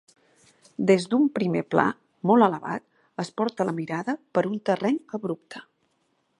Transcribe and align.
Des 0.91 1.03
d'un 1.11 1.27
primer 1.35 1.61
pla 1.73 1.85
molt 2.31 2.47
elevat 2.47 3.23
es 3.25 3.31
porta 3.41 3.69
la 3.71 3.77
mirada 3.83 4.19
per 4.39 4.47
un 4.53 4.59
terreny 4.71 5.01
abrupte. 5.19 5.67